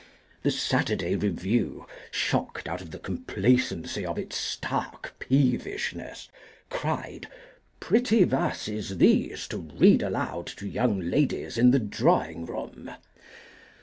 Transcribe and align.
The 0.41 0.49
Saturday 0.49 1.15
Review, 1.15 1.85
shocked 2.09 2.67
out 2.67 2.81
of 2.81 2.89
the 2.89 2.97
complacency 2.97 4.03
of 4.03 4.17
its 4.17 4.35
stark 4.35 5.13
peevishness, 5.19 6.27
cried, 6.71 7.27
"Pretty 7.79 8.23
verses 8.23 8.97
these 8.97 9.47
to 9.49 9.57
read 9.59 10.01
aloud 10.01 10.47
to 10.57 10.67
young 10.67 11.01
ladies 11.01 11.55
in 11.55 11.69
the 11.69 11.77
drawing 11.77 12.47
room!" 12.47 12.95